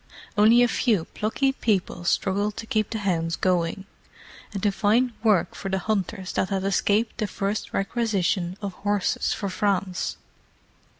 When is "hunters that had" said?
5.77-6.63